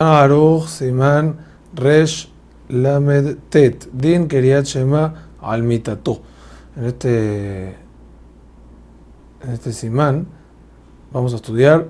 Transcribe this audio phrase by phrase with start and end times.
[0.00, 1.38] Aruch Siman
[1.74, 2.28] Resh
[2.68, 6.20] Lamed Tet Din Keriat Shema al Mitato.
[6.76, 7.70] En este,
[9.42, 10.28] en este Siman
[11.12, 11.88] vamos a estudiar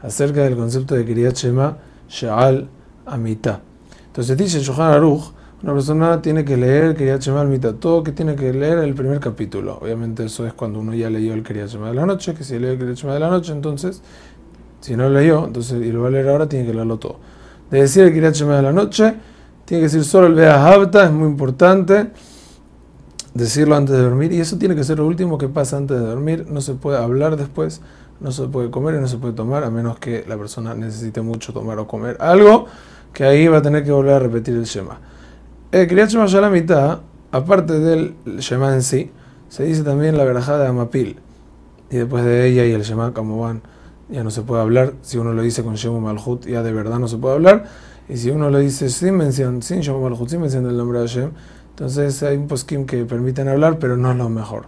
[0.00, 1.76] acerca del concepto de Keriat Shema
[2.08, 2.66] Sheal
[3.04, 3.60] Amita.
[4.06, 5.24] Entonces dice Shohan Aruch,
[5.62, 9.20] una persona tiene que leer Keriat Shema al Mitato, que tiene que leer el primer
[9.20, 9.78] capítulo.
[9.82, 12.58] Obviamente eso es cuando uno ya leyó el Keriat Shema de la noche, que si
[12.58, 14.00] lee el Keriat Shema de la noche, entonces,
[14.80, 17.18] si no leyó, entonces y lo va a leer ahora, tiene que leerlo todo
[17.70, 19.14] de decir el Shema de la noche,
[19.64, 22.10] tiene que decir solo el Beahavta, es muy importante
[23.34, 26.04] decirlo antes de dormir, y eso tiene que ser lo último que pasa antes de
[26.04, 27.80] dormir, no se puede hablar después,
[28.18, 31.20] no se puede comer y no se puede tomar, a menos que la persona necesite
[31.20, 32.66] mucho tomar o comer algo,
[33.12, 34.98] que ahí va a tener que volver a repetir el Shema.
[35.70, 36.98] El Shema ya la mitad,
[37.30, 39.12] aparte del Shema en sí,
[39.48, 41.16] se dice también la verajada de Amapil,
[41.90, 43.62] y después de ella y el Shema como van
[44.10, 44.94] ya no se puede hablar.
[45.02, 47.64] Si uno lo dice con Shemu Malhut, ya de verdad no se puede hablar.
[48.08, 51.08] Y si uno lo dice sin mención, sin Shemu Malhut, sin mención del nombre de
[51.08, 51.30] Hashem,
[51.70, 54.66] entonces hay un poskim que permiten hablar, pero no es lo mejor.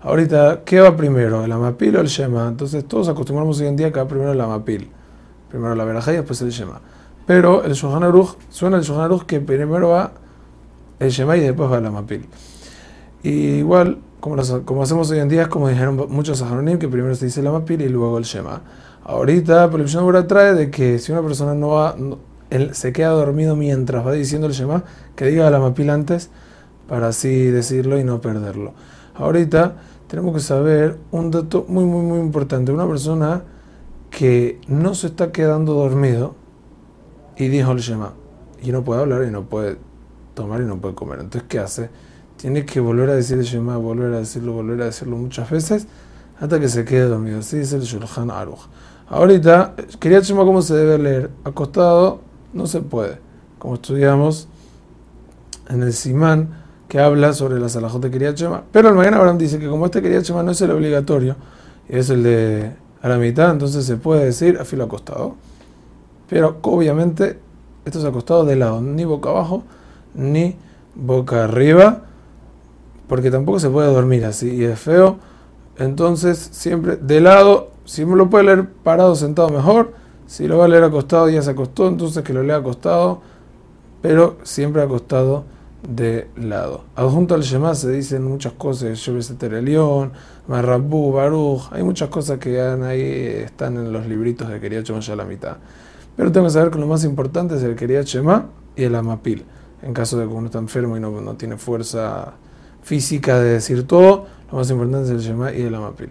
[0.00, 1.44] Ahorita, ¿qué va primero?
[1.44, 2.46] ¿El Amapil o el Shema?
[2.46, 4.90] Entonces todos acostumbramos hoy en día que va primero el Amapil.
[5.48, 6.80] Primero la Verajá y después el Shema.
[7.26, 10.12] Pero el Shohan Aruch, suena el Shohan Aruch que primero va
[11.00, 12.26] el Shema y después va el Amapil.
[13.22, 17.14] Y igual, como, como hacemos hoy en día, es como dijeron muchos saharonim, que primero
[17.14, 18.62] se dice el Amapil y luego el Shema.
[19.04, 21.94] Ahorita, pero el Shema trae de que si una persona no va,
[22.48, 24.82] él se queda dormido mientras va diciendo el Shema,
[25.14, 26.30] que diga el Amapil antes,
[26.88, 28.72] para así decirlo y no perderlo.
[29.14, 32.72] Ahorita tenemos que saber un dato muy, muy, muy importante.
[32.72, 33.42] Una persona
[34.08, 36.34] que no se está quedando dormido
[37.36, 38.14] y dijo el Shema,
[38.62, 39.76] y no puede hablar y no puede
[40.32, 41.20] tomar y no puede comer.
[41.20, 41.90] Entonces, ¿qué hace?
[42.36, 45.86] Tiene que volver a decir el Shema, volver a decirlo, volver a decirlo muchas veces
[46.40, 47.40] hasta que se quede dormido.
[47.40, 48.60] Así dice el Shulchan Aruch.
[49.08, 51.30] Ahorita, quería Shema cómo se debe leer.
[51.44, 52.20] Acostado
[52.52, 53.18] no se puede.
[53.58, 54.48] Como estudiamos
[55.68, 58.62] en el Simán que habla sobre la salajot de Kriyat Shema.
[58.72, 61.36] Pero el mañana Abraham dice que como este Kriyat Shema no es el obligatorio,
[61.88, 62.72] y es el de
[63.02, 65.36] a la mitad, entonces se puede decir a filo acostado.
[66.28, 67.38] Pero obviamente
[67.84, 69.62] esto es acostado de lado, ni boca abajo,
[70.14, 70.56] ni
[70.94, 72.02] boca arriba
[73.08, 75.18] porque tampoco se puede dormir así y es feo.
[75.76, 79.92] Entonces, siempre de lado, si me lo puede leer parado, sentado, mejor.
[80.26, 83.20] Si lo va a leer acostado, ya se acostó, entonces que lo lea acostado,
[84.00, 85.44] pero siempre acostado
[85.86, 86.84] de lado.
[86.96, 89.06] Adjunto al Shema se dicen muchas cosas,
[89.62, 90.12] León,
[90.48, 93.02] Marrabú, Baruch, hay muchas cosas que ahí
[93.44, 95.58] están en los libritos de Shema ya la mitad.
[96.16, 99.44] Pero tengo que saber que lo más importante es el Quería Shema y el Amapil.
[99.82, 102.34] En caso de que uno está enfermo y no, no tiene fuerza
[102.84, 106.10] física de decir todo, lo más importante es el Shema y el Amapil.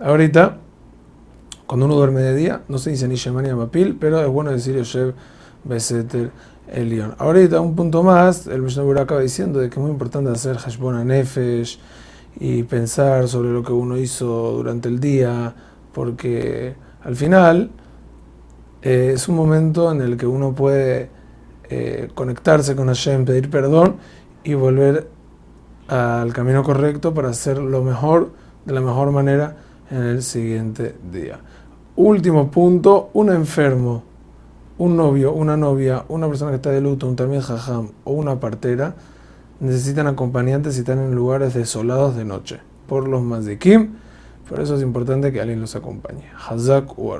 [0.00, 0.58] Ahorita,
[1.66, 4.50] cuando uno duerme de día, no se dice ni Shema ni Amapil, pero es bueno
[4.50, 5.14] decir Yoshev
[5.64, 6.30] Beseter
[6.70, 7.14] Elion.
[7.18, 11.06] Ahorita, un punto más, el Mishnah acaba diciendo de que es muy importante hacer Hashbon
[11.06, 11.78] Nefesh
[12.40, 15.54] y pensar sobre lo que uno hizo durante el día,
[15.92, 17.70] porque al final
[18.82, 21.10] eh, es un momento en el que uno puede
[21.70, 23.96] eh, conectarse con Hashem, pedir perdón
[24.44, 25.08] y volver
[25.88, 28.30] al camino correcto para hacer lo mejor,
[28.64, 29.56] de la mejor manera
[29.90, 31.40] en el siguiente día.
[31.96, 34.02] Último punto, un enfermo,
[34.76, 38.38] un novio, una novia, una persona que está de luto, un también jajam o una
[38.38, 38.94] partera,
[39.60, 43.96] necesitan acompañantes si están en lugares desolados de noche por los mazikim.
[44.48, 46.24] Por eso es importante que alguien los acompañe.
[46.48, 47.12] Hazak u